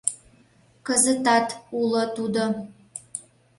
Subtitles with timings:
[0.85, 1.47] Кызытат
[1.79, 2.45] уло тудо.